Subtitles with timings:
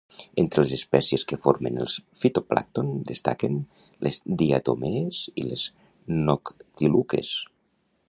[0.43, 3.61] Entre les espècies que formen els fitoplàncton, destaquen
[4.09, 5.71] les diatomees i les
[6.31, 7.37] noctiluques